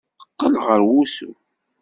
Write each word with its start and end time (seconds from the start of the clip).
Qqel 0.31 0.55
ɣer 0.65 0.81
wusu! 0.89 1.31